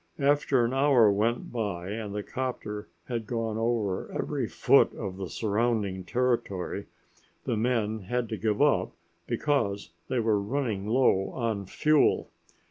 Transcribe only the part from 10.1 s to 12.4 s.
were running low on fuel.